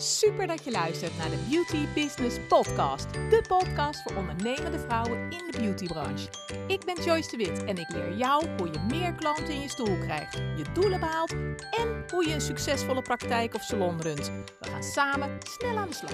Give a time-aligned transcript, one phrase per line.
[0.00, 3.12] Super dat je luistert naar de Beauty Business Podcast.
[3.12, 6.28] De podcast voor ondernemende vrouwen in de beautybranche.
[6.66, 9.68] Ik ben Joyce de Wit en ik leer jou hoe je meer klanten in je
[9.68, 11.32] stoel krijgt, je doelen behaalt
[11.70, 14.26] en hoe je een succesvolle praktijk of salon runt.
[14.60, 16.12] We gaan samen snel aan de slag.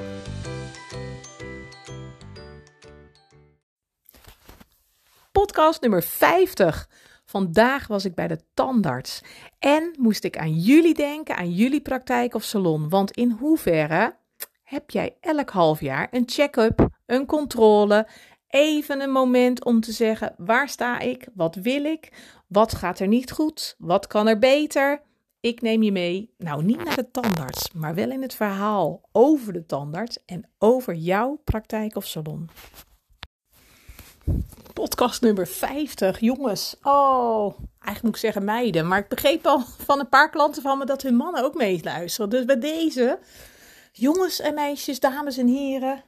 [5.33, 6.89] Podcast nummer 50.
[7.35, 9.23] Vandaag was ik bij de tandarts
[9.59, 12.89] en moest ik aan jullie denken, aan jullie praktijk of salon.
[12.89, 14.17] Want in hoeverre
[14.63, 18.09] heb jij elk half jaar een check-up, een controle,
[18.49, 21.29] even een moment om te zeggen: waar sta ik?
[21.35, 22.13] Wat wil ik?
[22.49, 23.75] Wat gaat er niet goed?
[23.79, 25.03] Wat kan er beter?
[25.41, 29.53] Ik neem je mee, nou niet naar de tandarts, maar wel in het verhaal over
[29.53, 32.49] de tandarts en over jouw praktijk of salon.
[34.73, 36.77] Podcast nummer 50, jongens.
[36.83, 38.89] Oh, eigenlijk moet ik zeggen meiden.
[38.89, 42.31] Maar ik begreep al van een paar klanten van me dat hun mannen ook meeluisteren.
[42.31, 43.19] Dus bij deze,
[43.93, 46.03] jongens en meisjes, dames en heren,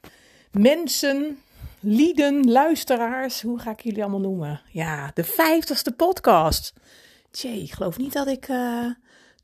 [0.50, 1.42] mensen,
[1.80, 3.42] lieden, luisteraars.
[3.42, 4.60] Hoe ga ik jullie allemaal noemen?
[4.70, 6.72] Ja, de 50ste podcast.
[7.30, 8.48] Tjee, ik geloof niet dat ik...
[8.48, 8.90] Uh,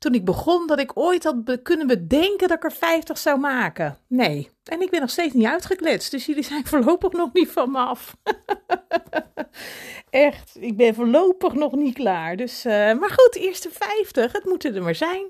[0.03, 3.97] toen ik begon dat ik ooit had kunnen bedenken dat ik er 50 zou maken.
[4.07, 4.49] Nee.
[4.63, 6.11] En ik ben nog steeds niet uitgekletst.
[6.11, 8.15] Dus jullie zijn voorlopig nog niet van me af.
[10.09, 12.35] Echt, ik ben voorlopig nog niet klaar.
[12.35, 15.27] Dus, uh, maar goed, eerste 50, het moeten er maar zijn.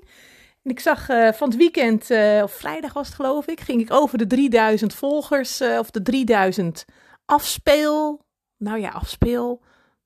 [0.62, 3.80] En ik zag uh, van het weekend, uh, of vrijdag was het geloof ik, ging
[3.80, 6.84] ik over de 3000 volgers, of de 3000
[7.24, 8.20] afspeel.
[8.56, 9.60] Nou ja, afspeel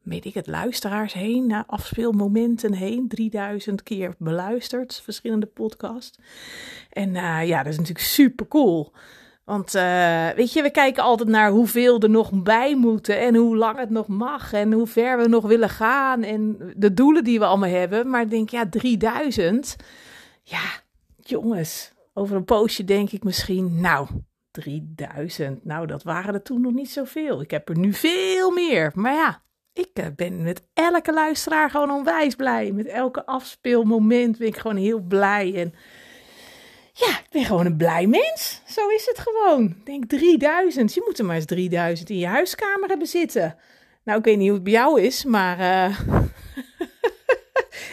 [0.08, 3.08] weet ik het, luisteraars heen, naar afspeelmomenten heen.
[3.08, 6.18] 3000 keer beluisterd, verschillende podcasts.
[6.90, 8.92] En uh, ja, dat is natuurlijk super cool.
[9.44, 13.56] Want uh, weet je, we kijken altijd naar hoeveel er nog bij moeten en hoe
[13.56, 17.38] lang het nog mag en hoe ver we nog willen gaan en de doelen die
[17.38, 18.10] we allemaal hebben.
[18.10, 19.76] Maar ik denk, ja, 3000.
[20.42, 20.64] Ja,
[21.16, 24.08] jongens, over een poosje denk ik misschien, nou,
[24.50, 25.64] 3000.
[25.64, 27.40] Nou, dat waren er toen nog niet zoveel.
[27.40, 28.92] Ik heb er nu veel meer.
[28.94, 29.42] Maar ja,
[29.78, 32.72] ik eh, ben met elke luisteraar gewoon onwijs blij.
[32.72, 35.54] Met elke afspeelmoment ben ik gewoon heel blij.
[35.54, 35.74] En
[36.92, 38.62] ja, ik ben gewoon een blij mens.
[38.66, 39.64] Zo is het gewoon.
[39.64, 40.94] Ik denk 3000.
[40.94, 43.56] Je moet er maar eens 3000 in je huiskamer hebben zitten.
[44.04, 45.98] Nou, ik weet niet hoe het bij jou is, maar uh,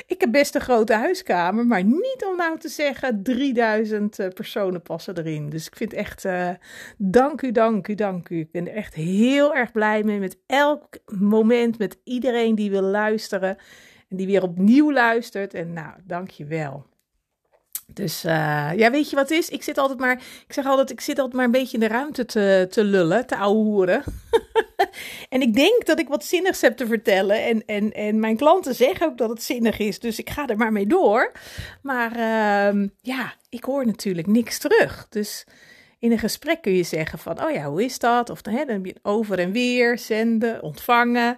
[0.07, 4.81] ik heb best een grote huiskamer, maar niet om nou te zeggen 3000 uh, personen
[4.81, 5.49] passen erin.
[5.49, 6.49] Dus ik vind echt, uh,
[6.97, 8.39] dank u, dank u, dank u.
[8.39, 12.81] Ik ben er echt heel erg blij mee met elk moment, met iedereen die wil
[12.81, 13.57] luisteren
[14.09, 15.53] en die weer opnieuw luistert.
[15.53, 16.85] En nou, dank je wel.
[17.95, 18.31] Dus uh,
[18.75, 19.49] ja, weet je wat het is?
[19.49, 21.87] Ik zit altijd maar, ik zeg altijd, ik zit altijd maar een beetje in de
[21.87, 24.03] ruimte te, te lullen, te ouwehoeren.
[25.29, 27.43] en ik denk dat ik wat zinnigs heb te vertellen.
[27.43, 30.57] En, en, en mijn klanten zeggen ook dat het zinnig is, dus ik ga er
[30.57, 31.31] maar mee door.
[31.81, 35.07] Maar uh, ja, ik hoor natuurlijk niks terug.
[35.09, 35.45] Dus
[35.99, 38.29] in een gesprek kun je zeggen van, oh ja, hoe is dat?
[38.29, 41.37] Of hè, dan heb je over en weer, zenden, ontvangen.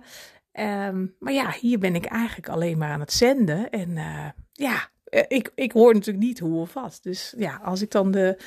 [0.59, 3.69] Um, maar ja, hier ben ik eigenlijk alleen maar aan het zenden.
[3.69, 6.99] En uh, ja, eh, ik, ik hoor natuurlijk niet hoe of wat.
[7.01, 8.37] Dus ja, als ik dan de,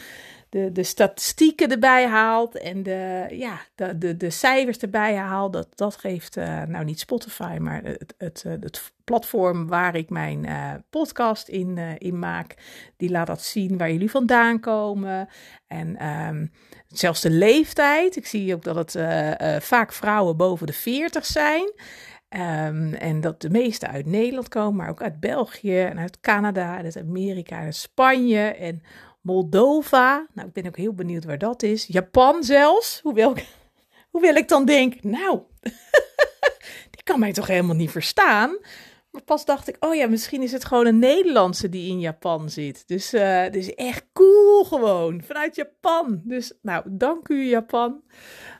[0.49, 5.69] de, de statistieken erbij haal en de, ja, de, de, de cijfers erbij haal, dat,
[5.75, 10.47] dat geeft, uh, nou niet Spotify, maar het, het, eh, het platform waar ik mijn
[10.91, 12.55] podcast in, in maak,
[12.97, 15.29] die laat dat zien waar jullie vandaan komen.
[15.67, 16.53] En um,
[16.89, 18.17] zelfs de leeftijd.
[18.17, 18.97] Ik zie ook dat het
[19.65, 21.73] vaak vrouwen boven de 40 zijn.
[22.37, 26.79] Um, en dat de meeste uit Nederland komen, maar ook uit België en uit Canada
[26.79, 28.83] en uit Amerika en Spanje en
[29.21, 30.27] Moldova.
[30.35, 31.87] Nou, ik ben ook heel benieuwd waar dat is.
[31.87, 33.01] Japan zelfs.
[33.03, 33.35] Hoewel,
[34.13, 35.41] hoewel ik dan denk, nou,
[36.95, 38.59] die kan mij toch helemaal niet verstaan.
[39.11, 42.51] Maar pas dacht ik, oh ja, misschien is het gewoon een Nederlandse die in Japan
[42.51, 42.89] zit.
[42.89, 46.21] Dus uh, het is echt cool gewoon, vanuit Japan.
[46.25, 48.03] Dus nou, dank u Japan.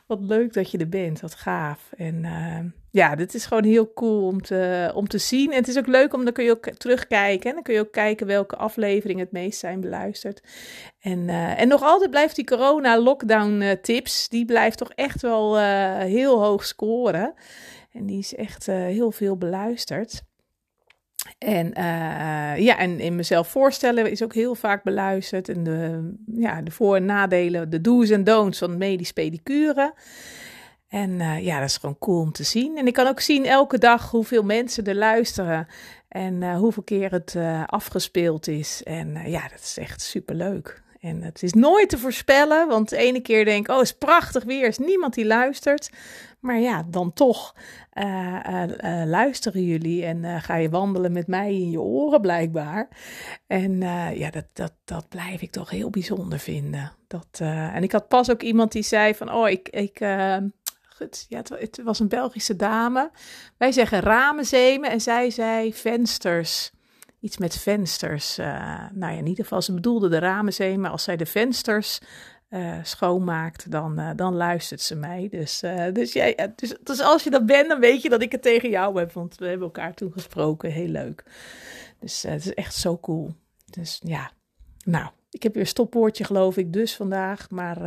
[0.07, 1.91] Wat leuk dat je er bent, wat gaaf.
[1.97, 5.51] En uh, ja, dit is gewoon heel cool om te, om te zien.
[5.51, 7.49] En het is ook leuk om dan kun je ook terugkijken.
[7.49, 10.41] En dan kun je ook kijken welke afleveringen het meest zijn beluisterd.
[10.99, 15.57] En, uh, en nog altijd blijft die corona-lockdown tips, die blijft toch echt wel
[15.97, 17.33] heel hoog scoren.
[17.91, 20.21] En die is echt heel veel beluisterd.
[21.37, 21.71] En
[22.63, 25.49] ja, en in mezelf voorstellen is ook heel vaak beluisterd.
[25.49, 29.93] En de, ja, de voor- en nadelen, de do's en don'ts van medisch pedicure.
[30.91, 32.77] En uh, ja, dat is gewoon cool om te zien.
[32.77, 35.67] En ik kan ook zien elke dag hoeveel mensen er luisteren.
[36.07, 37.35] En uh, hoeveel keer het
[37.65, 38.83] afgespeeld is.
[38.83, 40.81] En ja, dat is echt super leuk.
[40.99, 44.43] En het is nooit te voorspellen, want de ene keer denk ik, oh, is prachtig
[44.43, 45.89] weer, is niemand die luistert.
[46.39, 47.55] Maar ja, dan toch
[49.05, 52.87] luisteren jullie en ga je wandelen met mij in je oren blijkbaar.
[53.47, 53.81] En
[54.15, 56.91] ja, dat, dat, dat blijf ik toch heel bijzonder vinden.
[57.07, 57.39] Dat,
[57.73, 59.69] en ik had pas ook iemand die zei van, oh, ik...
[59.69, 59.99] ik
[61.01, 63.11] goed, ja, het, het, was een Belgische dame.
[63.57, 66.71] Wij zeggen ramenzemen en zij zei vensters
[67.19, 68.39] iets met vensters.
[68.39, 68.45] Uh,
[68.91, 71.99] nou ja, in ieder geval, ze bedoelde de ramen maar als zij de vensters
[72.49, 75.27] uh, schoonmaakt, dan, uh, dan luistert ze mij.
[75.31, 75.59] Dus,
[75.93, 78.69] dus, jij, dus, dus als je dat bent, dan weet je dat ik het tegen
[78.69, 80.71] jou heb, want we hebben elkaar toen gesproken.
[80.71, 81.23] Heel leuk.
[81.99, 83.33] Dus het is echt zo cool.
[83.65, 84.31] Dus ja,
[84.83, 87.79] nou, ik heb weer stopwoordje geloof ik dus vandaag, maar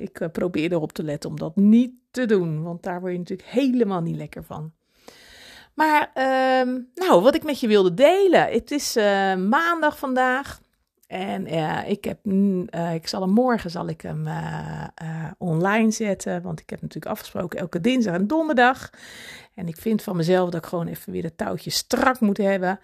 [0.00, 3.48] ik probeer erop te letten om dat niet te doen, want daar word je natuurlijk
[3.48, 4.72] helemaal niet lekker van.
[5.74, 8.52] Maar uh, nou, wat ik met je wilde delen.
[8.52, 10.60] Het is uh, maandag vandaag.
[11.06, 11.46] En
[11.86, 12.18] ik, heb,
[12.94, 14.26] ik zal hem morgen zal ik hem
[15.38, 16.42] online zetten.
[16.42, 18.90] Want ik heb natuurlijk afgesproken elke dinsdag en donderdag.
[19.54, 22.80] En ik vind van mezelf dat ik gewoon even weer de touwtjes strak moet hebben.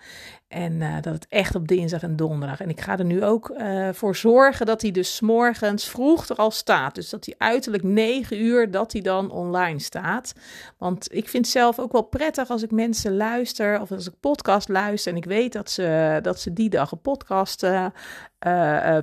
[0.49, 2.61] En uh, dat het echt op dinsdag en donderdag.
[2.61, 6.37] En ik ga er nu ook uh, voor zorgen dat hij dus morgens vroeg er
[6.37, 6.95] al staat.
[6.95, 10.33] Dus dat hij uiterlijk 9 uur dat hij dan online staat.
[10.79, 14.15] Want ik vind het zelf ook wel prettig als ik mensen luister of als ik
[14.21, 17.87] podcast luister en ik weet dat ze, dat ze die dag een podcast uh,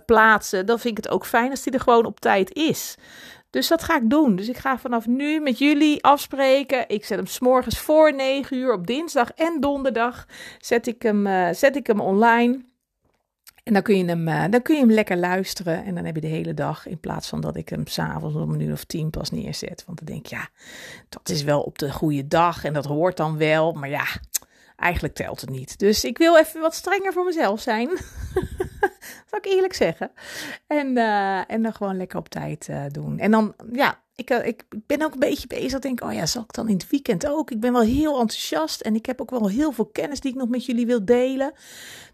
[0.05, 0.65] plaatsen.
[0.65, 2.95] Dan vind ik het ook fijn als die er gewoon op tijd is.
[3.49, 4.35] Dus dat ga ik doen.
[4.35, 6.89] Dus ik ga vanaf nu met jullie afspreken.
[6.89, 10.25] Ik zet hem s'morgens voor 9 uur op dinsdag en donderdag.
[10.59, 12.65] Zet ik hem, uh, zet ik hem online.
[13.63, 15.83] En dan kun, je hem, uh, dan kun je hem lekker luisteren.
[15.83, 16.87] En dan heb je de hele dag.
[16.87, 19.83] In plaats van dat ik hem s'avonds om een uur of tien pas neerzet.
[19.85, 20.49] Want dan denk ik, ja,
[21.09, 22.63] dat is wel op de goede dag.
[22.63, 23.71] En dat hoort dan wel.
[23.71, 24.05] Maar ja,
[24.75, 25.79] eigenlijk telt het niet.
[25.79, 27.89] Dus ik wil even wat strenger voor mezelf zijn.
[29.29, 30.11] Zal ik eerlijk zeggen.
[30.67, 33.19] En, uh, en dan gewoon lekker op tijd uh, doen.
[33.19, 35.79] En dan, ja, ik, uh, ik ben ook een beetje bezig.
[35.79, 37.51] Denk, oh ja, zal ik dan in het weekend ook?
[37.51, 38.81] Ik ben wel heel enthousiast.
[38.81, 41.51] En ik heb ook wel heel veel kennis die ik nog met jullie wil delen.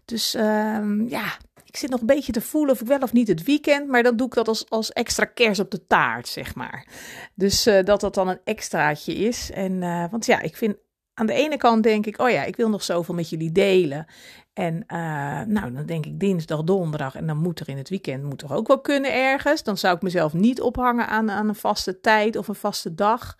[0.04, 3.28] Dus ehm, ja, ik zit nog een beetje te voelen of ik wel of niet
[3.28, 3.88] het weekend.
[3.88, 6.86] Maar dan doe ik dat als, als extra kers op de taart, zeg maar.
[7.34, 9.50] Dus dat dat dan een extraatje is.
[9.50, 9.80] En,
[10.10, 10.76] want ja, ik vind
[11.14, 14.06] aan de ene kant denk ik, oh ja, ik wil nog zoveel met jullie delen.
[14.52, 18.22] En uh, nou, dan denk ik dinsdag, donderdag en dan moet er in het weekend
[18.22, 19.62] moet er ook wel kunnen ergens.
[19.62, 23.36] Dan zou ik mezelf niet ophangen aan, aan een vaste tijd of een vaste dag.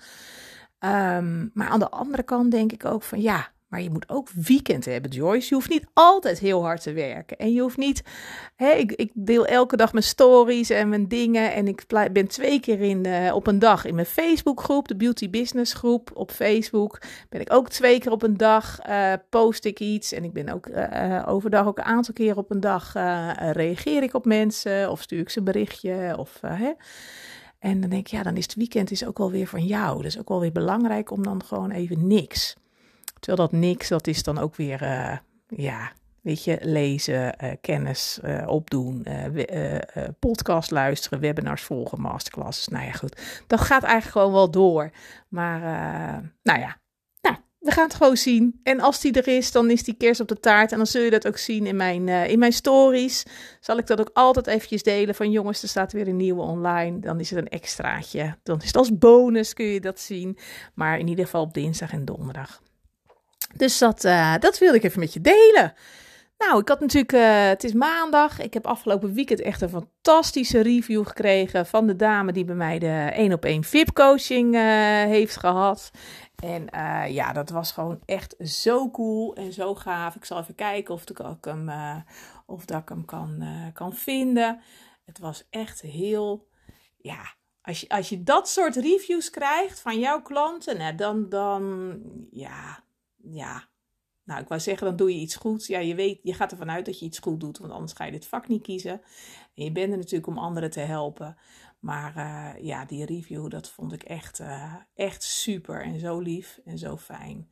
[0.79, 4.29] Um, maar aan de andere kant denk ik ook van ja, maar je moet ook
[4.31, 5.49] weekend hebben, Joyce.
[5.49, 7.37] Je hoeft niet altijd heel hard te werken.
[7.37, 8.03] En je hoeft niet.
[8.57, 11.53] Ik, ik deel elke dag mijn stories en mijn dingen.
[11.53, 15.31] En ik ben twee keer in, uh, op een dag in mijn Facebookgroep, de Beauty
[15.31, 17.01] Business groep op Facebook.
[17.29, 20.13] Ben ik ook twee keer op een dag uh, post ik iets.
[20.13, 22.93] En ik ben ook uh, overdag ook een aantal keer op een dag
[23.53, 24.91] reageer ik op mensen.
[24.91, 26.15] Of stuur ik ze een berichtje.
[26.19, 26.73] Of, hè.
[27.59, 30.03] En dan denk ik, ja, dan is het weekend is ook wel weer van jou.
[30.03, 32.57] Dus ook wel weer belangrijk om dan gewoon even niks.
[33.25, 35.17] Terwijl dat niks, dat is dan ook weer, uh,
[35.47, 35.93] ja,
[36.23, 39.07] weet je, lezen, uh, kennis uh, opdoen,
[40.19, 42.69] podcast luisteren, webinars volgen, masterclasses.
[42.69, 43.43] Nou ja, goed.
[43.47, 44.91] Dat gaat eigenlijk gewoon wel door.
[45.29, 45.61] Maar,
[46.43, 46.77] nou ja,
[47.21, 48.61] nou, we gaan het gewoon zien.
[48.63, 50.73] En als die er is, dan is die kers op de taart.
[50.73, 53.27] En dan zul je dat ook zien in mijn, in mijn stories.
[53.61, 55.15] Zal ik dat ook altijd eventjes delen.
[55.15, 56.99] Van jongens, er staat weer een nieuwe online.
[56.99, 58.37] Dan is het een extraatje.
[58.43, 60.39] Dan is het als bonus, kun je dat zien.
[60.75, 62.63] Maar in ieder geval op dinsdag en donderdag.
[63.57, 65.75] Dus dat, uh, dat wilde ik even met je delen.
[66.39, 68.41] Nou, ik had natuurlijk, uh, het is maandag.
[68.41, 72.79] Ik heb afgelopen weekend echt een fantastische review gekregen van de dame die bij mij
[72.79, 74.61] de 1 op 1 VIP coaching uh,
[75.05, 75.91] heeft gehad.
[76.43, 76.67] En
[77.13, 80.15] ja, dat was gewoon echt zo cool en zo gaaf.
[80.15, 81.71] Ik zal even kijken of, ik hem,
[82.47, 84.61] of dat ik hem kan, kan vinden.
[85.05, 86.49] Het was echt heel,
[86.97, 91.93] ja, als je, als je dat soort reviews krijgt van jouw klanten, dan, dan,
[92.31, 92.85] ja,
[93.25, 93.69] ja,
[94.25, 95.67] nou, ik wou zeggen, dan doe je iets goed.
[95.67, 98.05] Ja, je weet, je gaat ervan uit dat je iets goed doet, want anders ga
[98.05, 99.01] je dit vak niet kiezen.
[99.55, 101.37] En je bent er natuurlijk om anderen te helpen.
[101.81, 106.61] Maar uh, ja, die review, dat vond ik echt, uh, echt super en zo lief
[106.65, 107.51] en zo fijn.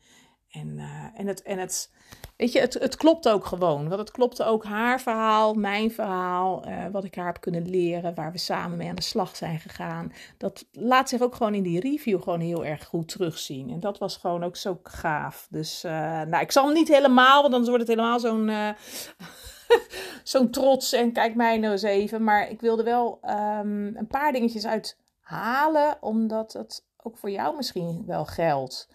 [0.52, 1.90] En, uh, en, het, en het,
[2.36, 3.88] weet je, het, het klopt ook gewoon.
[3.88, 8.14] Want het klopte ook haar verhaal, mijn verhaal, uh, wat ik haar heb kunnen leren,
[8.14, 10.12] waar we samen mee aan de slag zijn gegaan.
[10.38, 13.70] Dat laat zich ook gewoon in die review gewoon heel erg goed terugzien.
[13.70, 15.46] En dat was gewoon ook zo gaaf.
[15.50, 15.92] Dus, uh,
[16.22, 18.50] nou, ik zal hem niet helemaal, want dan wordt het helemaal zo'n
[20.32, 22.24] zo'n trots en kijk mij nou eens even.
[22.24, 27.56] Maar ik wilde wel um, een paar dingetjes uit halen, omdat het ook voor jou
[27.56, 28.88] misschien wel geldt.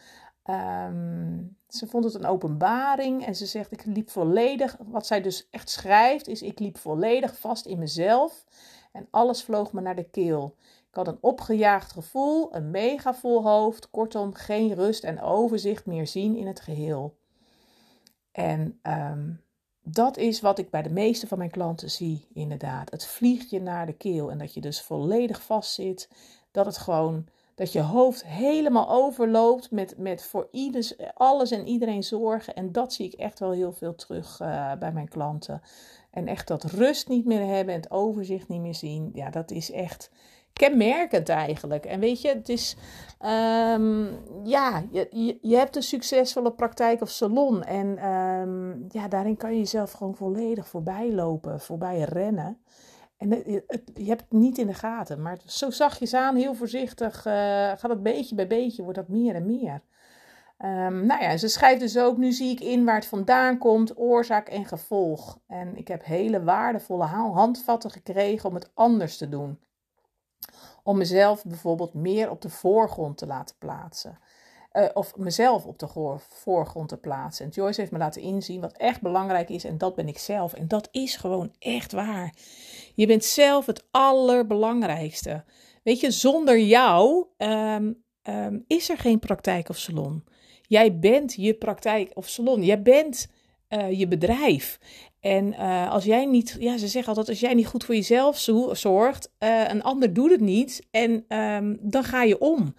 [0.50, 4.78] Um, Ze vond het een openbaring en ze zegt: Ik liep volledig.
[4.88, 8.46] Wat zij dus echt schrijft, is: Ik liep volledig vast in mezelf
[8.92, 10.56] en alles vloog me naar de keel.
[10.90, 16.08] Ik had een opgejaagd gevoel, een mega vol hoofd, kortom, geen rust en overzicht meer
[16.08, 17.18] zien in het geheel.
[18.32, 19.32] En ehm,
[19.82, 22.92] dat is wat ik bij de meeste van mijn klanten zie, inderdaad.
[22.92, 26.10] Het vliegt je naar de keel en dat je dus volledig vastzit.
[26.52, 27.28] Dat het gewoon,
[27.58, 32.56] dat je hoofd helemaal overloopt met, met voor ieders, alles en iedereen zorgen.
[32.56, 35.62] En dat zie ik echt wel heel veel terug uh, bij mijn klanten.
[36.12, 39.10] En echt dat rust niet meer hebben en het overzicht niet meer zien.
[39.14, 40.12] Ja, dat is echt
[40.54, 41.86] kenmerkend eigenlijk.
[41.86, 42.76] En weet je, het is,
[43.26, 44.10] um,
[44.44, 47.64] ja, je, je, hebt een succesvolle praktijk of salon.
[47.64, 52.58] En um, ja, daarin kan je jezelf gewoon volledig voorbij lopen, voorbij rennen.
[53.18, 57.26] En het, je hebt het niet in de gaten, maar zo zachtjes aan, heel voorzichtig,
[57.26, 59.82] uh, gaat het beetje bij beetje, wordt dat meer en meer.
[60.60, 63.98] Um, nou ja, ze schrijft dus ook, nu zie ik in waar het vandaan komt,
[63.98, 65.40] oorzaak en gevolg.
[65.48, 69.60] En ik heb hele waardevolle handvatten gekregen om het anders te doen
[70.88, 74.20] om mezelf bijvoorbeeld meer op de voorgrond te laten plaatsen.
[74.74, 77.46] Uh, of mezelf op de voorgrond te plaatsen.
[77.46, 79.64] En Joyce heeft me laten inzien wat echt belangrijk is.
[79.64, 80.54] En dat ben ik zelf.
[80.54, 82.34] En dat is gewoon echt waar.
[82.98, 85.44] Je bent zelf het allerbelangrijkste.
[85.84, 90.24] Weet je, zonder jou um, um, is er geen praktijk of salon.
[90.62, 92.64] Jij bent je praktijk of salon.
[92.64, 93.28] Jij bent
[93.70, 94.80] uh, je bedrijf.
[95.20, 98.38] En uh, als jij niet, ja, ze zeggen altijd: als jij niet goed voor jezelf
[98.72, 100.88] zorgt, uh, een ander doet het niet.
[100.92, 102.74] En um, dan ga je om.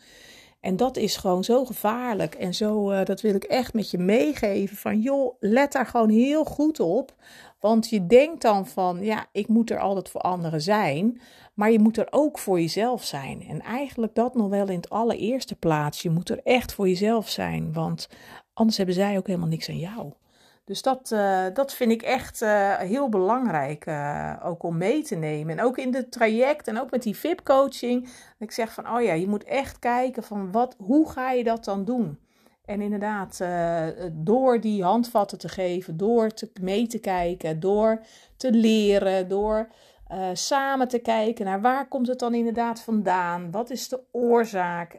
[0.61, 2.35] En dat is gewoon zo gevaarlijk.
[2.35, 4.77] En zo, dat wil ik echt met je meegeven.
[4.77, 7.15] Van joh, let daar gewoon heel goed op.
[7.61, 11.21] Want je denkt dan van, ja, ik moet er altijd voor anderen zijn.
[11.55, 13.43] Maar je moet er ook voor jezelf zijn.
[13.49, 16.03] En eigenlijk dat nog wel in het allereerste plaats.
[16.03, 17.73] Je moet er echt voor jezelf zijn.
[17.73, 18.09] Want
[18.53, 20.13] anders hebben zij ook helemaal niks aan jou.
[20.65, 25.15] Dus dat, uh, dat vind ik echt uh, heel belangrijk uh, ook om mee te
[25.15, 25.59] nemen.
[25.59, 28.09] En ook in het traject en ook met die VIP-coaching.
[28.39, 31.65] Ik zeg van, oh ja, je moet echt kijken van wat, hoe ga je dat
[31.65, 32.19] dan doen?
[32.69, 33.45] En inderdaad,
[34.13, 38.01] door die handvatten te geven, door te, mee te kijken, door
[38.37, 39.69] te leren, door
[40.33, 43.51] samen te kijken naar waar komt het dan inderdaad vandaan?
[43.51, 44.97] Wat is de oorzaak?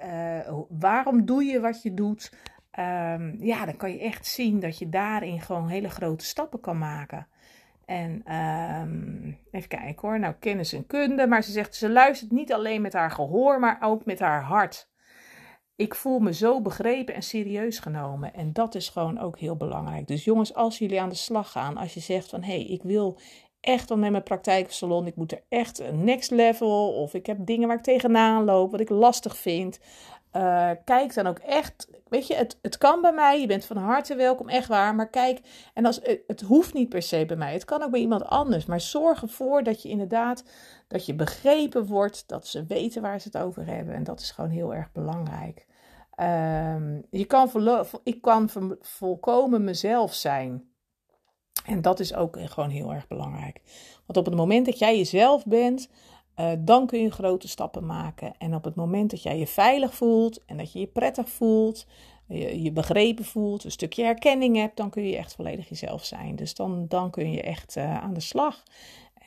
[0.69, 2.31] waarom doe je wat je doet?
[2.79, 6.77] Um, ja, dan kan je echt zien dat je daarin gewoon hele grote stappen kan
[6.77, 7.27] maken.
[7.85, 12.53] En um, even kijken hoor, nou kennis en kunde, maar ze zegt ze luistert niet
[12.53, 14.89] alleen met haar gehoor, maar ook met haar hart.
[15.79, 20.07] Ik voel me zo begrepen en serieus genomen en dat is gewoon ook heel belangrijk.
[20.07, 22.83] Dus jongens, als jullie aan de slag gaan, als je zegt van hé, hey, ik
[22.83, 23.17] wil
[23.59, 27.25] echt dan met mijn praktijk salon, ik moet er echt een next level of ik
[27.25, 29.79] heb dingen waar ik tegenaan loop, wat ik lastig vind.
[30.33, 33.77] Uh, kijk dan ook echt, weet je, het, het kan bij mij, je bent van
[33.77, 34.95] harte welkom, echt waar.
[34.95, 35.39] Maar kijk,
[35.73, 38.65] en als, het hoeft niet per se bij mij, het kan ook bij iemand anders.
[38.65, 40.43] Maar zorg ervoor dat je inderdaad,
[40.87, 43.93] dat je begrepen wordt, dat ze weten waar ze het over hebben.
[43.95, 45.67] En dat is gewoon heel erg belangrijk.
[46.21, 47.51] Um, je kan
[48.03, 48.49] ik kan
[48.81, 50.63] volkomen mezelf zijn.
[51.65, 53.61] En dat is ook gewoon heel erg belangrijk.
[54.05, 55.89] Want op het moment dat jij jezelf bent,
[56.39, 58.33] uh, dan kun je grote stappen maken.
[58.37, 61.85] En op het moment dat jij je veilig voelt en dat je je prettig voelt,
[62.27, 66.35] je, begrepen voelt, een stukje herkenning hebt, dan kun je echt volledig jezelf zijn.
[66.35, 68.63] Dus dan, dan kun je echt uh, aan de slag.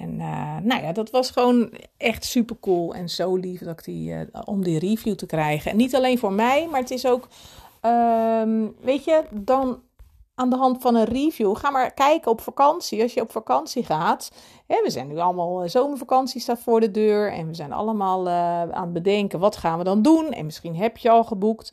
[0.02, 3.84] En uh, nou ja, dat was gewoon echt super cool en zo lief dat ik
[3.84, 5.70] die, om die review te krijgen.
[5.70, 7.28] En niet alleen voor mij, maar het is ook,
[7.82, 9.80] um, weet je, dan
[10.34, 11.56] aan de hand van een review.
[11.56, 13.02] Ga maar kijken op vakantie.
[13.02, 14.32] Als je op vakantie gaat.
[14.66, 17.32] Hè, we zijn nu allemaal, eh, zomervakantie staat voor de deur.
[17.32, 20.32] En we zijn allemaal aan het bedenken, wat gaan we dan doen?
[20.32, 21.72] En misschien heb je al geboekt.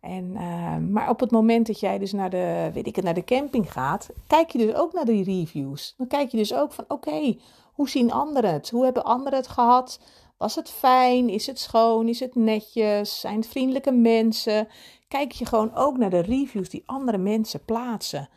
[0.00, 3.24] En, uh, maar op het moment dat jij dus naar de, weet ik naar de
[3.24, 5.94] camping gaat, kijk je dus ook naar die reviews.
[5.96, 7.36] Dan kijk je dus ook van, oké,
[7.78, 8.70] hoe zien anderen het?
[8.70, 10.00] Hoe hebben anderen het gehad?
[10.36, 11.28] Was het fijn?
[11.28, 12.08] Is het schoon?
[12.08, 13.20] Is het netjes?
[13.20, 14.68] Zijn het vriendelijke mensen?
[15.08, 18.28] Kijk je gewoon ook naar de reviews die andere mensen plaatsen.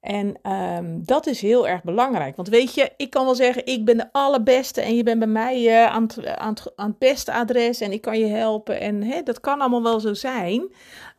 [0.00, 2.36] En um, dat is heel erg belangrijk.
[2.36, 5.28] Want weet je, ik kan wel zeggen, ik ben de allerbeste en je bent bij
[5.28, 8.80] mij uh, aan, het, aan, het, beste adres en ik kan je helpen.
[8.80, 10.60] En hè, dat kan allemaal wel zo zijn.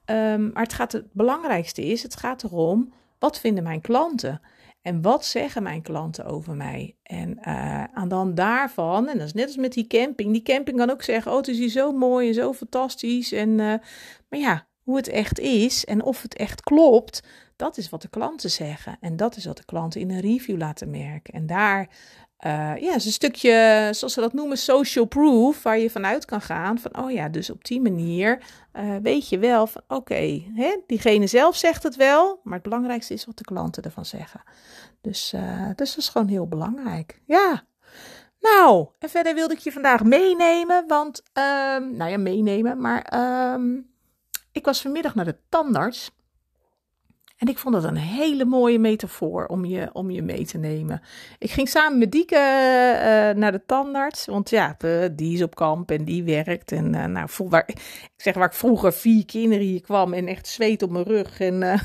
[0.05, 4.41] Um, maar het, gaat, het belangrijkste is, het gaat erom, wat vinden mijn klanten?
[4.89, 6.95] En wat zeggen mijn klanten over mij?
[7.03, 10.31] En uh, aan dan daarvan, en dat is net als met die camping.
[10.31, 13.31] Die camping kan ook zeggen: Oh, het is hier zo mooi en zo fantastisch.
[13.31, 13.73] En, uh,
[14.29, 17.23] maar ja, hoe het echt is en of het echt klopt,
[17.55, 18.97] dat is wat de klanten zeggen.
[19.01, 21.33] En dat is wat de klanten in een review laten merken.
[21.33, 21.89] En daar
[22.45, 26.41] uh, ja, is een stukje, zoals ze dat noemen, social proof, waar je vanuit kan
[26.41, 28.41] gaan van, oh ja, dus op die manier
[28.73, 30.43] uh, weet je wel van, oké,
[30.87, 34.43] diegene zelf zegt het wel, maar het belangrijkste is wat de klanten ervan zeggen.
[35.01, 37.21] Dus, uh, dus dat is gewoon heel belangrijk.
[37.25, 37.63] Ja.
[38.39, 43.13] Nou, en verder wilde ik je vandaag meenemen, want, um, nou ja, meenemen, maar
[43.53, 43.89] um,
[44.51, 46.11] ik was vanmiddag naar de tandarts.
[47.39, 51.01] En ik vond dat een hele mooie metafoor om je, om je mee te nemen.
[51.37, 54.25] Ik ging samen met Dieke uh, naar de tandarts.
[54.25, 54.77] Want ja,
[55.11, 56.71] die is op kamp en die werkt.
[56.71, 60.47] En uh, nou, waar, ik zeg waar ik vroeger vier kinderen hier kwam en echt
[60.47, 61.39] zweet op mijn rug.
[61.39, 61.79] En uh,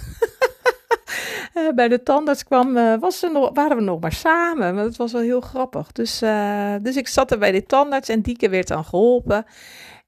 [1.75, 4.75] bij de tandarts kwam, was ze nog, waren we nog maar samen.
[4.75, 5.93] Maar dat was wel heel grappig.
[5.93, 6.19] Dus,
[6.83, 9.47] dus ik zat er bij de tandarts en Dieke werd dan geholpen.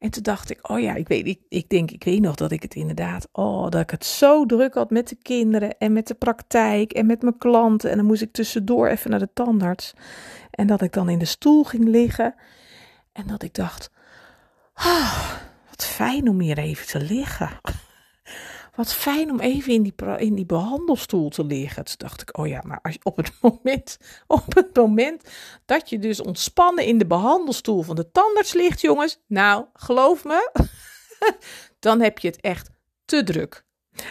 [0.07, 2.51] En toen dacht ik, oh ja, ik weet, ik, ik denk, ik weet nog dat
[2.51, 6.07] ik het inderdaad, oh, dat ik het zo druk had met de kinderen en met
[6.07, 7.91] de praktijk en met mijn klanten.
[7.91, 9.95] En dan moest ik tussendoor even naar de tandarts.
[10.51, 12.35] En dat ik dan in de stoel ging liggen.
[13.13, 13.91] En dat ik dacht,
[14.75, 15.31] oh,
[15.71, 17.51] wat fijn om hier even te liggen.
[18.76, 21.85] Wat fijn om even in die, in die behandelstoel te liggen.
[21.85, 25.30] Toen dacht ik, oh ja, maar als op het moment, op het moment
[25.64, 29.18] dat je dus ontspannen in de behandelstoel van de tandarts ligt, jongens.
[29.26, 30.50] Nou, geloof me,
[31.78, 32.71] dan heb je het echt
[33.04, 33.64] te druk.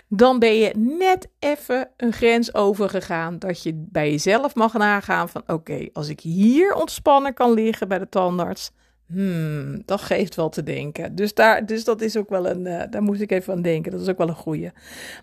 [0.07, 5.43] Dan ben je net even een grens overgegaan dat je bij jezelf mag nagaan van
[5.47, 8.71] oké, als ik hier ontspannen kan liggen bij de tandarts,
[9.07, 11.15] Hmm, dat geeft wel te denken.
[11.15, 12.65] Dus, daar, dus dat is ook wel een.
[12.65, 13.91] Uh, daar moest ik even aan denken.
[13.91, 14.71] Dat is ook wel een goeie.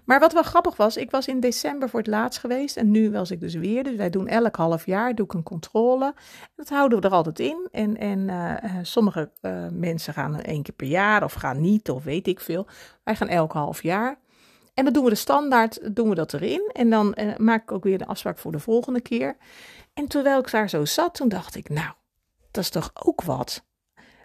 [0.04, 2.76] Maar wat wel grappig was, ik was in december voor het laatst geweest.
[2.76, 3.84] En nu was ik dus weer.
[3.84, 6.14] Dus wij doen elk half jaar doe ik een controle.
[6.56, 7.68] Dat houden we er altijd in.
[7.70, 12.04] En, en uh, sommige uh, mensen gaan één keer per jaar of gaan niet, of
[12.04, 12.66] weet ik veel.
[13.04, 14.18] Wij gaan elk half jaar.
[14.74, 16.70] En dan doen we de standaard, doen we dat erin.
[16.72, 19.36] En dan maak ik ook weer de afspraak voor de volgende keer.
[19.94, 21.92] En terwijl ik daar zo zat, toen dacht ik, nou,
[22.50, 23.64] dat is toch ook wat.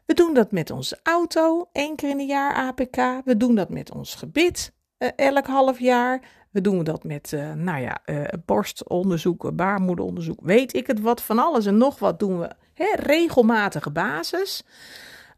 [0.07, 3.25] We doen dat met onze auto, één keer in een jaar APK.
[3.25, 6.21] We doen dat met ons gebit, uh, elk half jaar.
[6.51, 11.39] We doen dat met, uh, nou ja, uh, borstonderzoek, baarmoederonderzoek, weet ik het wat, van
[11.39, 12.55] alles en nog wat doen we.
[12.73, 14.63] Hè, regelmatige basis.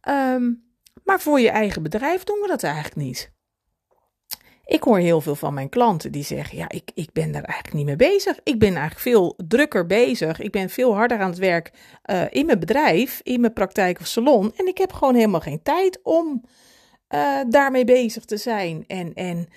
[0.10, 0.64] Um,
[1.04, 3.32] maar voor je eigen bedrijf doen we dat eigenlijk niet.
[4.70, 7.74] Ik hoor heel veel van mijn klanten die zeggen: Ja, ik, ik ben daar eigenlijk
[7.74, 8.40] niet mee bezig.
[8.44, 10.40] Ik ben eigenlijk veel drukker bezig.
[10.40, 11.72] Ik ben veel harder aan het werk
[12.06, 14.54] uh, in mijn bedrijf, in mijn praktijk of salon.
[14.56, 16.44] En ik heb gewoon helemaal geen tijd om
[17.10, 18.84] uh, daarmee bezig te zijn.
[18.88, 19.48] En, en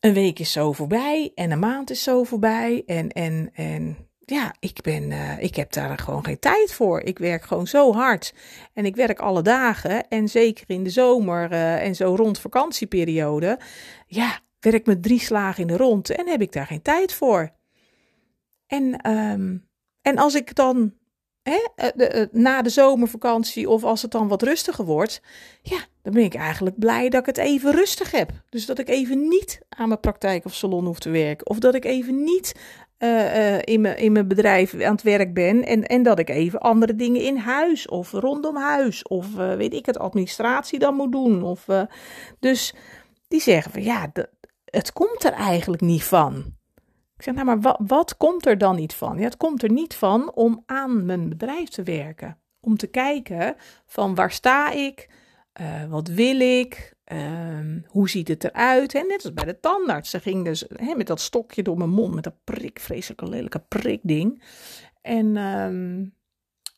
[0.00, 2.82] een week is zo voorbij en een maand is zo voorbij.
[2.86, 7.00] En, en, en ja, ik, ben, uh, ik heb daar gewoon geen tijd voor.
[7.00, 8.34] Ik werk gewoon zo hard.
[8.72, 10.08] En ik werk alle dagen.
[10.08, 13.58] En zeker in de zomer uh, en zo rond vakantieperiode.
[14.06, 16.10] Ja, werk met drie slagen in de rond.
[16.10, 17.50] En heb ik daar geen tijd voor.
[18.66, 19.68] En, um,
[20.02, 20.94] en als ik dan
[21.42, 25.22] hè, eh, na de zomervakantie of als het dan wat rustiger wordt.
[25.62, 28.30] Ja, dan ben ik eigenlijk blij dat ik het even rustig heb.
[28.48, 31.46] Dus dat ik even niet aan mijn praktijk of salon hoef te werken.
[31.46, 32.54] Of dat ik even niet
[33.04, 35.64] uh, uh, in, mijn, in mijn bedrijf aan het werk ben.
[35.64, 39.02] En, en dat ik even andere dingen in huis of rondom huis.
[39.02, 41.42] Of uh, weet ik het, administratie dan moet doen.
[41.42, 41.66] Of,
[42.40, 42.74] dus
[43.28, 44.12] die zeggen van ja,
[44.64, 46.44] het komt er eigenlijk niet van.
[47.16, 49.18] Ik zeg nou, maar wat, wat komt er dan niet van?
[49.18, 52.38] Ja, het komt er niet van om aan mijn bedrijf te werken.
[52.60, 53.54] Om te kijken
[53.86, 55.08] van waar sta ik?
[55.88, 56.93] wat wil ik?
[57.12, 58.94] Um, hoe ziet het eruit?
[58.94, 60.10] En net als bij de tandarts.
[60.10, 64.42] Ze ging dus met dat stokje door mijn mond, met dat prik, vreselijke lelijke prikding.
[65.02, 66.14] En um,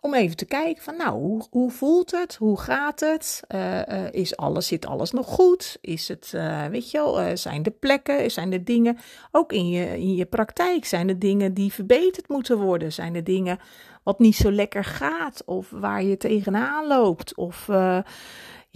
[0.01, 2.35] om even te kijken van, nou, hoe, hoe voelt het?
[2.35, 3.43] Hoe gaat het?
[3.55, 5.79] Uh, uh, is alles, zit alles nog goed?
[5.81, 8.99] Is het, uh, weet je wel, zijn er plekken, zijn er dingen,
[9.31, 12.93] ook in je, in je praktijk, zijn er dingen die verbeterd moeten worden?
[12.93, 13.59] Zijn er dingen
[14.03, 15.43] wat niet zo lekker gaat?
[15.45, 17.37] Of waar je tegenaan loopt?
[17.37, 17.69] Of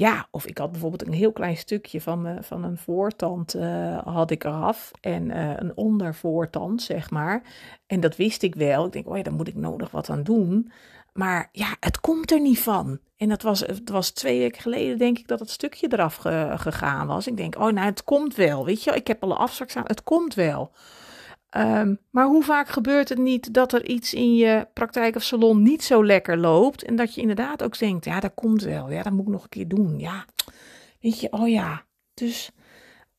[0.01, 3.99] ja, of ik had bijvoorbeeld een heel klein stukje van, me, van een voortand uh,
[3.99, 4.91] had ik eraf.
[5.01, 7.43] En uh, een ondervoortand, zeg maar.
[7.87, 8.87] En dat wist ik wel.
[8.87, 10.73] Ik denk, oh ja, daar moet ik nodig wat aan doen.
[11.13, 12.99] Maar ja, het komt er niet van.
[13.17, 16.53] En dat was, het was twee weken geleden, denk ik, dat het stukje eraf ge,
[16.57, 17.27] gegaan was.
[17.27, 18.65] Ik denk, oh nou, het komt wel.
[18.65, 19.85] Weet je, ik heb alle afspraak staan.
[19.87, 20.73] Het komt wel.
[21.57, 25.63] Um, maar hoe vaak gebeurt het niet dat er iets in je praktijk of salon
[25.63, 29.03] niet zo lekker loopt en dat je inderdaad ook denkt, ja, dat komt wel, ja,
[29.03, 30.25] dat moet ik nog een keer doen, ja,
[31.01, 31.85] weet je, oh ja,
[32.15, 32.51] dus,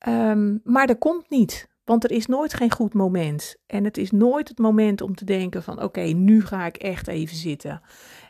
[0.08, 4.12] um, maar dat komt niet, want er is nooit geen goed moment en het is
[4.12, 7.82] nooit het moment om te denken van, oké, nu ga ik echt even zitten.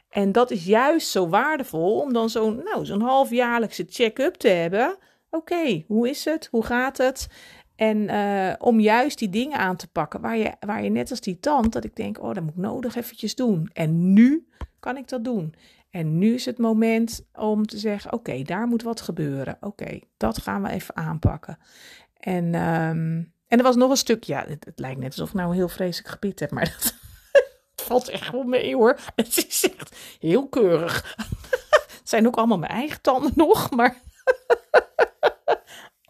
[0.09, 4.97] En dat is juist zo waardevol om dan zo'n, nou, zo'n halfjaarlijkse check-up te hebben.
[5.29, 6.47] Oké, hoe is het?
[6.51, 7.27] Hoe gaat het?
[7.81, 11.21] En uh, om juist die dingen aan te pakken waar je, waar je net als
[11.21, 13.69] die tand, dat ik denk, oh, dat moet ik nodig eventjes doen.
[13.73, 14.47] En nu
[14.79, 15.55] kan ik dat doen.
[15.89, 19.57] En nu is het moment om te zeggen, oké, daar moet wat gebeuren.
[19.59, 21.57] Oké, dat gaan we even aanpakken.
[22.17, 25.49] En, um, en er was nog een stuk, ja, het, lijkt net alsof ik nou
[25.49, 26.95] een heel vreselijk gebied heb, maar dat,
[27.71, 28.99] het valt echt wel mee hoor.
[29.15, 31.15] Het is echt heel keurig.
[31.99, 33.95] het zijn ook allemaal mijn eigen tanden nog, maar...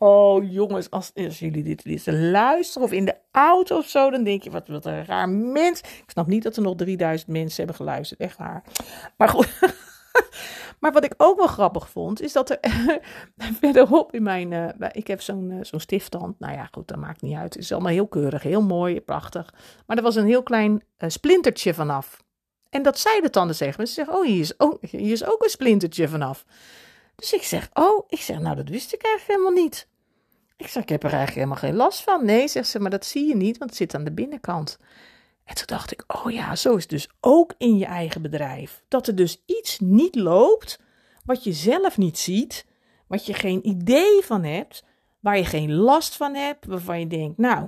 [0.03, 4.43] Oh jongens, als, jullie dit, dit luisteren of in de auto of zo, dan denk
[4.43, 5.79] je, wat, wat een raar mens.
[5.79, 8.63] Ik snap niet dat er nog 3000 mensen hebben geluisterd, echt waar.
[9.17, 9.59] Maar goed.
[10.79, 12.59] maar wat ik ook wel grappig vond, is dat er
[13.61, 16.39] verderop in mijn, uh, ik heb zo'n zo'n stifttand.
[16.39, 17.53] Nou ja, goed, dat maakt niet uit.
[17.53, 19.53] Het is allemaal heel keurig, heel mooi, prachtig.
[19.85, 22.23] Maar er was een heel klein uh, splintertje vanaf.
[22.69, 23.87] En dat zei de tanden zeggen.
[23.87, 26.45] Ze zeggen, oh hier, is ook, hier is ook een splintertje vanaf.
[27.15, 29.89] Dus ik zeg, oh, ik zeg, nou dat wist ik eigenlijk helemaal niet.
[30.61, 32.25] Ik zeg, ik heb er eigenlijk helemaal geen last van.
[32.25, 34.77] Nee, zegt ze, maar dat zie je niet, want het zit aan de binnenkant.
[35.43, 38.83] En toen dacht ik, oh ja, zo is het dus ook in je eigen bedrijf.
[38.87, 40.79] Dat er dus iets niet loopt,
[41.25, 42.65] wat je zelf niet ziet,
[43.07, 44.83] wat je geen idee van hebt,
[45.19, 47.67] waar je geen last van hebt, waarvan je denkt, nou,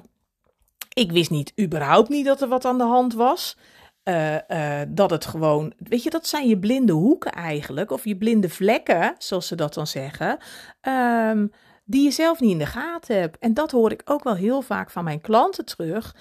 [0.93, 3.57] ik wist niet, überhaupt niet dat er wat aan de hand was.
[4.03, 8.17] Uh, uh, dat het gewoon, weet je, dat zijn je blinde hoeken eigenlijk, of je
[8.17, 10.37] blinde vlekken, zoals ze dat dan zeggen.
[10.81, 11.51] Um,
[11.83, 13.37] die je zelf niet in de gaten hebt.
[13.37, 16.15] En dat hoor ik ook wel heel vaak van mijn klanten terug.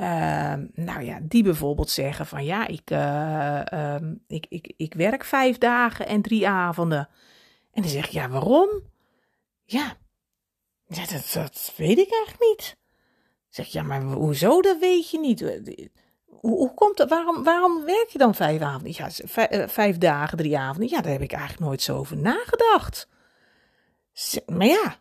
[0.00, 3.96] Uh, nou ja, die bijvoorbeeld zeggen van ja, ik, uh,
[4.26, 7.08] ik, ik, ik werk vijf dagen en drie avonden.
[7.72, 8.68] En dan zeg ik ja, waarom?
[9.64, 9.96] Ja,
[10.86, 12.76] ja dat, dat weet ik eigenlijk niet.
[13.48, 15.40] Zeg ja, maar hoezo, dat weet je niet.
[16.26, 17.08] Hoe, hoe komt het?
[17.08, 18.92] Waarom, waarom werk je dan vijf avonden?
[18.96, 20.88] Ja, vijf, vijf dagen, drie avonden.
[20.88, 23.08] Ja, daar heb ik eigenlijk nooit zo over nagedacht.
[24.46, 24.96] Maar ja,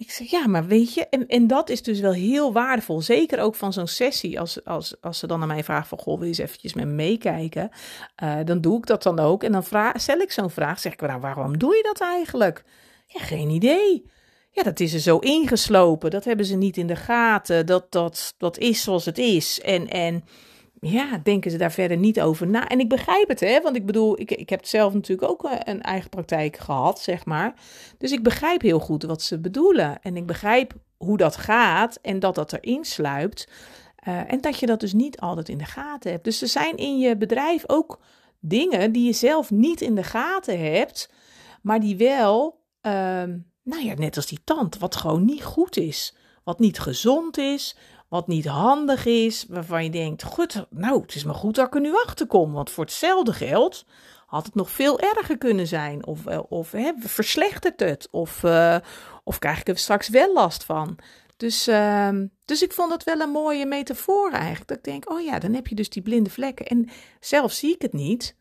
[0.00, 3.00] ik zeg, ja, maar weet je, en, en dat is dus wel heel waardevol.
[3.00, 6.14] Zeker ook van zo'n sessie, als, als, als ze dan aan mij vragen van, goh,
[6.14, 7.70] wil je eens eventjes met me meekijken?
[8.22, 9.44] Uh, dan doe ik dat dan ook.
[9.44, 12.64] En dan vraag, stel ik zo'n vraag, zeg ik, nou, waarom doe je dat eigenlijk?
[13.06, 14.04] Ja, geen idee.
[14.50, 16.10] Ja, dat is er zo ingeslopen.
[16.10, 17.66] Dat hebben ze niet in de gaten.
[17.66, 19.60] Dat, dat, dat is zoals het is.
[19.60, 20.24] En, en
[20.80, 22.68] ja, denken ze daar verder niet over na.
[22.68, 25.58] En ik begrijp het, hè, want ik bedoel, ik, ik heb zelf natuurlijk ook eh,
[25.64, 27.54] een eigen praktijk gehad, zeg maar.
[27.98, 30.02] Dus ik begrijp heel goed wat ze bedoelen.
[30.02, 33.48] En ik begrijp hoe dat gaat en dat dat erin sluipt.
[34.08, 36.24] Uh, en dat je dat dus niet altijd in de gaten hebt.
[36.24, 38.00] Dus er zijn in je bedrijf ook
[38.38, 41.10] dingen die je zelf niet in de gaten hebt,
[41.62, 42.92] maar die wel, uh,
[43.62, 46.16] nou ja, net als die tand, wat gewoon niet goed is.
[46.44, 47.76] Wat niet gezond is,
[48.10, 51.74] wat niet handig is, waarvan je denkt, goed, nou, het is maar goed dat ik
[51.74, 53.84] er nu achter kom, want voor hetzelfde geld
[54.26, 58.76] had het nog veel erger kunnen zijn, of, eh, of hè, verslechtert het, of, uh,
[59.24, 60.98] of krijg ik er straks wel last van.
[61.36, 62.08] Dus, uh,
[62.44, 65.54] dus ik vond dat wel een mooie metafoor eigenlijk, dat ik denk, oh ja, dan
[65.54, 66.66] heb je dus die blinde vlekken.
[66.66, 66.88] En
[67.20, 68.36] zelf zie ik het niet.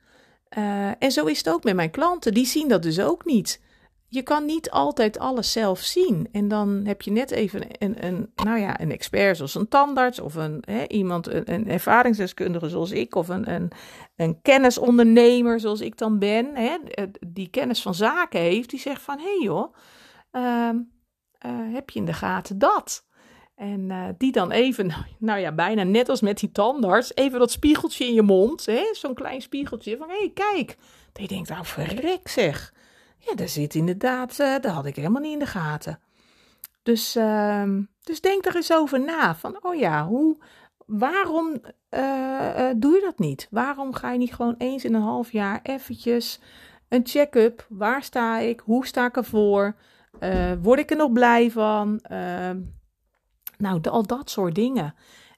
[0.57, 3.61] Uh, en zo is het ook met mijn klanten, die zien dat dus ook niet
[4.09, 6.27] je kan niet altijd alles zelf zien.
[6.31, 10.19] En dan heb je net even een, een nou ja, een expert zoals een tandarts
[10.19, 13.71] of een, hè, iemand, een, ervaringsdeskundige zoals ik of een, een,
[14.15, 16.77] een kennisondernemer zoals ik dan ben, hè,
[17.27, 19.73] die kennis van zaken heeft, die zegt van, hé hey joh,
[20.31, 20.69] uh,
[21.45, 23.07] uh, heb je in de gaten dat?
[23.55, 27.51] En uh, die dan even, nou ja, bijna net als met die tandarts, even dat
[27.51, 30.77] spiegeltje in je mond, zo'n klein spiegeltje van, hé, hey, kijk.
[31.13, 32.73] Je denkt, nou verrek zeg.
[33.29, 35.99] Ja, daar zit inderdaad, uh, dat had ik helemaal niet in de gaten.
[36.83, 37.63] Dus, uh,
[38.03, 39.35] dus denk er eens over na.
[39.35, 40.37] Van, oh ja, hoe,
[40.85, 43.47] waarom uh, doe je dat niet?
[43.51, 46.39] Waarom ga je niet gewoon eens in een half jaar eventjes
[46.87, 47.65] een check-up?
[47.69, 48.59] Waar sta ik?
[48.59, 49.75] Hoe sta ik ervoor?
[50.61, 51.99] word ik er nog blij van?
[51.99, 52.59] Ehm,
[53.57, 54.95] nou, al dat soort dingen.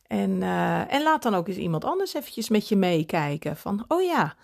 [0.07, 0.43] En,
[0.87, 3.57] en laat dan ook eens iemand anders eventjes met je meekijken.
[3.57, 4.35] Van, oh ja,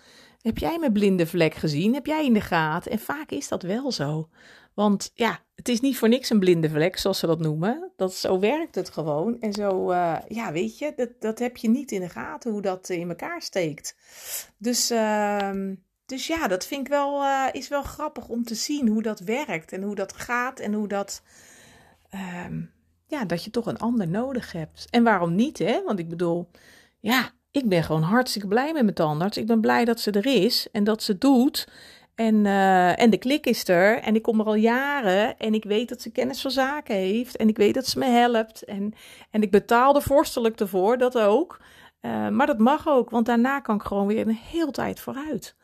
[0.47, 1.93] heb jij mijn blinde vlek gezien?
[1.93, 2.91] Heb jij in de gaten?
[2.91, 4.29] En vaak is dat wel zo.
[4.73, 7.91] Want ja, het is niet voor niks een blinde vlek, zoals ze dat noemen.
[7.95, 9.39] Dat, zo werkt het gewoon.
[9.39, 12.61] En zo, uh, ja, weet je, dat, dat heb je niet in de gaten hoe
[12.61, 13.95] dat in elkaar steekt.
[14.57, 15.71] Dus, uh,
[16.05, 19.19] dus ja, dat vind ik wel, uh, is wel grappig om te zien hoe dat
[19.19, 19.71] werkt.
[19.71, 21.23] En hoe dat gaat en hoe dat,
[22.09, 22.61] ehm,
[23.07, 24.87] ja, dat je toch een ander nodig hebt.
[24.89, 25.83] En waarom niet, hè?
[25.83, 26.49] Want ik bedoel,
[26.99, 29.37] ja, ik ben gewoon hartstikke blij met mijn tandarts.
[29.37, 31.67] Ik ben blij dat ze er is en dat ze doet.
[32.15, 33.99] En, uh, en de klik is er.
[33.99, 35.37] En ik kom er al jaren.
[35.37, 37.35] En ik weet dat ze kennis van zaken heeft.
[37.35, 38.63] En ik weet dat ze me helpt.
[38.63, 38.93] En,
[39.31, 41.59] en ik betaal er vorstelijk ervoor, dat ook.
[42.01, 45.55] Uh, maar dat mag ook, want daarna kan ik gewoon weer een heel tijd vooruit.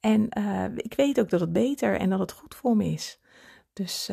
[0.00, 3.18] En uh, ik weet ook dat het beter en dat het goed voor me is.
[3.72, 4.10] Dus,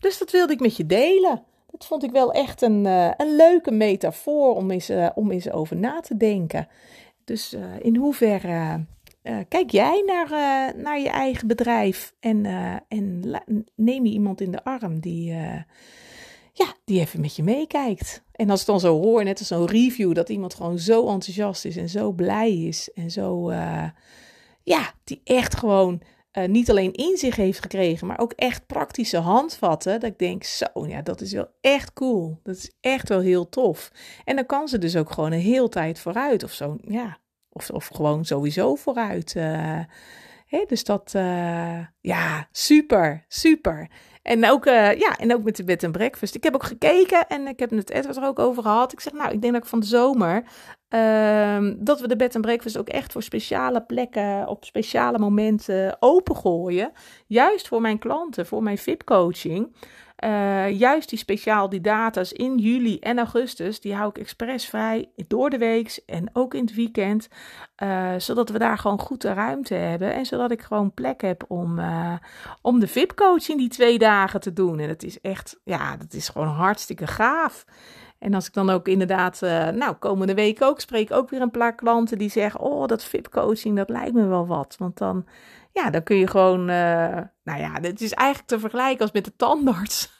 [0.00, 1.44] dus dat wilde ik met je delen.
[1.70, 2.84] Dat vond ik wel echt een,
[3.16, 6.68] een leuke metafoor om eens, om eens over na te denken.
[7.24, 8.84] Dus in hoeverre
[9.48, 10.28] kijk jij naar,
[10.76, 12.46] naar je eigen bedrijf en,
[12.88, 13.20] en
[13.74, 15.34] neem je iemand in de arm die
[16.52, 18.22] ja, die even met je meekijkt.
[18.32, 21.64] En als ik dan zo hoor, net als zo'n review, dat iemand gewoon zo enthousiast
[21.64, 23.52] is en zo blij is en zo,
[24.62, 30.00] ja, die echt gewoon uh, niet alleen inzicht heeft gekregen, maar ook echt praktische handvatten.
[30.00, 32.40] Dat ik denk, zo, ja, dat is wel echt cool.
[32.42, 33.92] Dat is echt wel heel tof.
[34.24, 37.70] En dan kan ze dus ook gewoon een heel tijd vooruit of zo, ja, of,
[37.70, 39.34] of gewoon sowieso vooruit.
[40.46, 41.10] Hè, dus dat,
[42.00, 43.90] ja, super, super.
[44.22, 46.34] En ook, uh, ja, en ook met de bed en breakfast.
[46.34, 48.92] Ik heb ook gekeken en ik heb het Edward er ook over gehad.
[48.92, 50.44] Ik zeg, nou, ik denk dat ik van de zomer
[50.94, 55.96] uh, dat we de bed en breakfast ook echt voor speciale plekken, op speciale momenten
[56.00, 56.92] opengooien.
[57.26, 59.74] Juist voor mijn klanten, voor mijn VIP-coaching.
[60.24, 65.08] Uh, juist die speciaal die data's in juli en augustus, die hou ik expres vrij
[65.26, 67.28] door de week en ook in het weekend.
[67.82, 70.14] Uh, zodat we daar gewoon goed de ruimte hebben.
[70.14, 72.14] En zodat ik gewoon plek heb om, uh,
[72.62, 74.78] om de VIP-coaching die twee dagen te doen.
[74.78, 77.64] En dat is echt, ja, dat is gewoon hartstikke gaaf.
[78.18, 79.40] En als ik dan ook inderdaad,
[79.74, 83.76] nou, komende week ook spreek ook weer een paar klanten die zeggen: Oh, dat VIP-coaching,
[83.76, 84.76] dat lijkt me wel wat.
[84.78, 85.24] Want dan
[85.72, 89.24] ja, dan kun je gewoon, uh, nou ja, het is eigenlijk te vergelijken als met
[89.24, 90.10] de tandarts.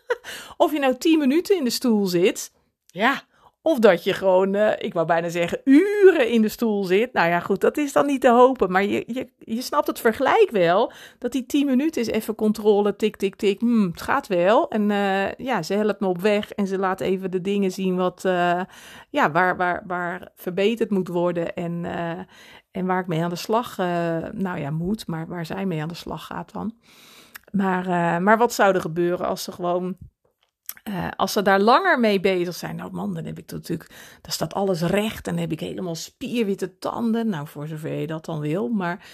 [0.56, 2.52] of je nou 10 minuten in de stoel zit,
[2.86, 3.22] ja,
[3.66, 7.12] of dat je gewoon, uh, ik wou bijna zeggen, uren in de stoel zit.
[7.12, 8.70] Nou ja, goed, dat is dan niet te hopen.
[8.70, 10.92] Maar je, je, je snapt het vergelijk wel.
[11.18, 13.60] Dat die 10 minuten is even controle, tik, tik, tik.
[13.60, 14.68] Hmm, het gaat wel.
[14.68, 17.96] En uh, ja, ze helpt me op weg en ze laat even de dingen zien
[17.96, 18.60] wat, uh,
[19.10, 21.54] ja, waar, waar, waar verbeterd moet worden.
[21.54, 21.84] En,
[22.70, 23.76] en waar ik mee aan de slag,
[24.32, 26.74] nou ja, moet, maar waar zij mee aan de slag gaat dan.
[27.50, 29.96] Maar, maar wat zou er gebeuren als ze gewoon,
[30.88, 32.76] uh, als ze daar langer mee bezig zijn?
[32.76, 35.94] Nou man, dan heb ik natuurlijk, dan staat alles recht en dan heb ik helemaal
[35.94, 37.28] spierwitte tanden.
[37.28, 38.68] Nou, voor zover je dat dan wil.
[38.68, 39.06] Maar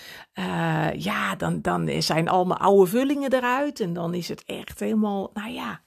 [0.97, 5.31] ja, dan, dan zijn al mijn oude vullingen eruit en dan is het echt helemaal,
[5.35, 5.81] nou ja.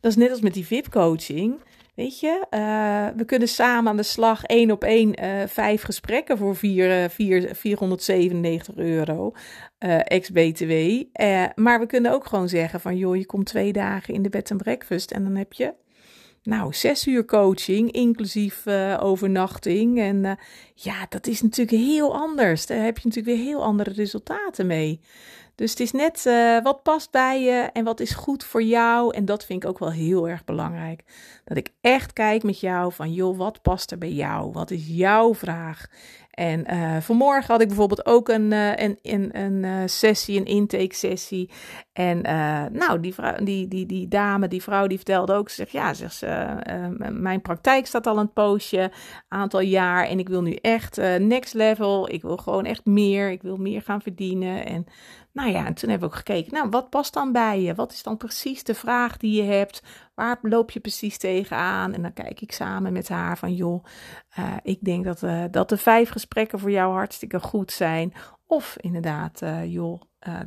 [0.00, 1.60] Dat is net als met die VIP-coaching.
[1.96, 6.38] Weet je, uh, we kunnen samen aan de slag één op één uh, vijf gesprekken
[6.38, 9.32] voor vier, vier, 497 euro
[9.78, 11.02] uh, ex-BTW.
[11.54, 14.50] maar we kunnen ook gewoon zeggen van joh, je komt twee dagen in de bed
[14.50, 15.74] en breakfast en dan heb je
[16.42, 18.66] nou, zes uur coaching, inclusief
[19.00, 20.00] overnachting.
[20.00, 20.38] En
[20.74, 22.66] ja, dat is natuurlijk heel anders.
[22.66, 25.00] Daar heb je natuurlijk weer heel andere resultaten mee.
[25.56, 29.14] Dus het is net uh, wat past bij je en wat is goed voor jou.
[29.14, 31.02] En dat vind ik ook wel heel erg belangrijk.
[31.44, 34.52] Dat ik echt kijk met jou van, joh, wat past er bij jou?
[34.52, 35.86] Wat is jouw vraag?
[36.30, 41.50] En uh, vanmorgen had ik bijvoorbeeld ook een, uh, een, een, sessie, een intake sessie.
[41.92, 42.20] En
[42.72, 45.94] nou, die, vrouw, die, die, die dame, die vrouw, die vertelde ook, ze zegt, ja,
[45.94, 46.56] zegt ze,
[47.12, 48.90] mijn praktijk staat al een poosje,
[49.28, 50.06] aantal jaar.
[50.06, 52.12] En ik wil nu echt next level.
[52.12, 53.30] Ik wil gewoon echt meer.
[53.30, 54.66] Ik wil meer gaan verdienen.
[54.66, 54.86] En
[55.36, 57.74] nou ja, en toen hebben we ook gekeken, nou, wat past dan bij je?
[57.74, 59.82] Wat is dan precies de vraag die je hebt?
[60.14, 61.94] Waar loop je precies tegenaan?
[61.94, 63.84] En dan kijk ik samen met haar van, joh,
[64.38, 68.12] uh, ik denk dat, uh, dat de vijf gesprekken voor jou hartstikke goed zijn.
[68.46, 70.00] Of inderdaad, uh, joh,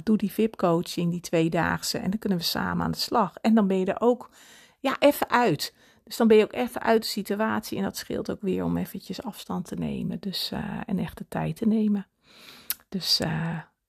[0.04, 3.36] doe die VIP-coaching, die tweedaagse, en dan kunnen we samen aan de slag.
[3.42, 4.30] En dan ben je er ook,
[4.80, 5.76] ja, even uit.
[6.04, 8.78] Dus dan ben je ook even uit de situatie en dat scheelt ook weer om
[8.78, 10.20] eventjes afstand te nemen.
[10.20, 10.52] Dus,
[10.86, 12.08] en echt de tijd te nemen.
[12.90, 13.22] Dus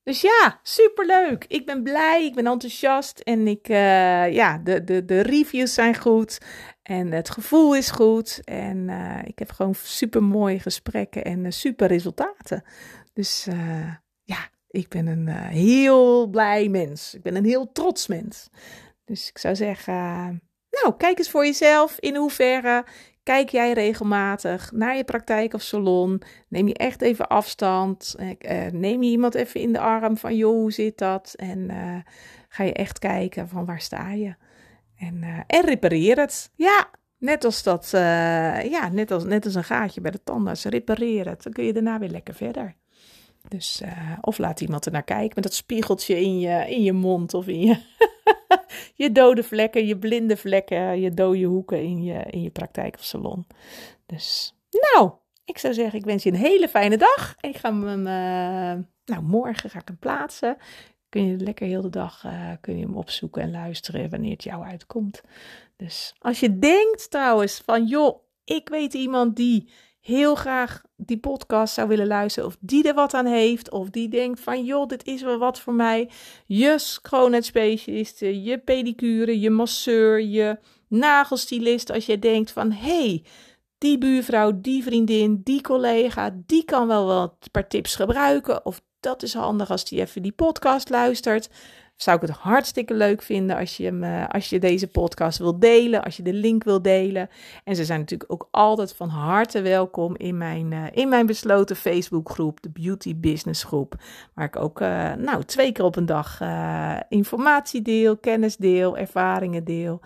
[0.03, 1.45] dus ja, superleuk.
[1.47, 5.95] Ik ben blij, ik ben enthousiast en ik, uh, ja, de, de, de reviews zijn
[5.95, 6.37] goed
[6.83, 8.41] en het gevoel is goed.
[8.43, 12.63] En uh, ik heb gewoon super mooie gesprekken en uh, super resultaten.
[13.13, 13.47] Dus
[14.23, 17.13] ja, ik ben een heel blij mens.
[17.13, 18.49] Ik ben een heel trots mens.
[19.05, 19.93] Dus ik zou zeggen,
[20.71, 22.85] nou, kijk eens voor jezelf in hoeverre
[23.23, 26.21] Kijk jij regelmatig naar je praktijk of salon?
[26.47, 28.15] Neem je echt even afstand?
[28.19, 31.33] Uh, neem je iemand even in de arm van, joh, hoe zit dat?
[31.35, 31.97] En uh,
[32.49, 34.35] ga je echt kijken van waar sta je?
[34.97, 36.51] En, en repareer het.
[36.55, 37.89] Ja, net als dat,
[38.69, 40.65] ja, net als, net als een gaatje bij de tandarts.
[40.65, 41.43] Repareer het.
[41.43, 42.75] Dan kun je daarna weer lekker verder.
[43.47, 43.81] Dus,
[44.21, 47.47] of laat iemand er naar kijken met dat spiegeltje in je, in je mond of
[47.47, 47.77] in je,
[49.03, 53.03] je dode vlekken, je blinde vlekken, je dode hoeken in je, in je praktijk of
[53.03, 53.47] salon.
[54.05, 55.11] Dus, nou,
[55.45, 57.35] ik zou zeggen, ik wens je een hele fijne dag.
[57.41, 60.57] Ik ga hem, uh, nou, morgen ga ik hem plaatsen.
[61.09, 64.43] Kun je lekker heel de dag uh, kun je hem opzoeken en luisteren wanneer het
[64.43, 65.21] jou uitkomt.
[65.75, 69.69] Dus als je denkt trouwens van, joh, ik weet iemand die
[70.01, 74.09] heel graag die podcast zou willen luisteren, of die er wat aan heeft, of die
[74.09, 76.09] denkt van joh, dit is wel wat voor mij.
[76.45, 81.91] Je schoonheidsspecialist, je pedicure, je masseur, je nagelstylist.
[81.91, 83.23] Als je denkt van hey,
[83.77, 88.65] die buurvrouw, die vriendin, die collega, die kan wel wat paar tips gebruiken.
[88.65, 91.49] Of dat is handig als die even die podcast luistert
[92.03, 95.59] zou ik het hartstikke leuk vinden als je, hem, eh, als je deze podcast wil
[95.59, 97.29] delen, als je de link wil delen.
[97.63, 101.75] En ze zijn natuurlijk ook altijd van harte welkom in mijn, uh, in mijn besloten
[101.75, 103.95] Facebookgroep, de Beauty Business Groep.
[104.33, 106.39] Waar ik ook uh, nou, twee keer op een dag
[107.09, 110.01] informatie deel, kennis deel, ervaringen deel.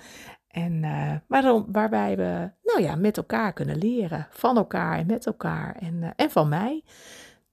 [0.47, 0.84] En
[1.27, 4.27] waarom, waarbij we nou ja, met elkaar kunnen leren.
[4.29, 6.84] Van elkaar en met elkaar en, en van mij.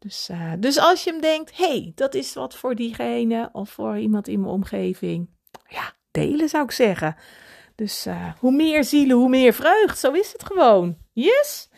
[0.03, 3.99] Dus, uh, dus als je hem denkt, hey, dat is wat voor diegene of voor
[3.99, 5.29] iemand in mijn omgeving.
[5.69, 7.17] Ja, delen zou ik zeggen.
[7.75, 9.99] Dus uh, hoe meer zielen, hoe meer vreugd.
[9.99, 10.97] Zo is het gewoon.
[11.13, 11.69] Yes?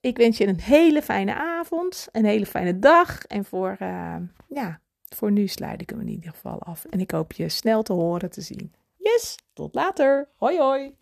[0.00, 3.24] Ik wens je een hele fijne avond, een hele fijne dag.
[3.24, 4.16] En voor, uh,
[4.48, 6.84] ja, voor nu sluit ik hem in ieder geval af.
[6.84, 8.74] En ik hoop je snel te horen, te zien.
[8.96, 10.28] Yes, tot later.
[10.36, 11.01] Hoi hoi.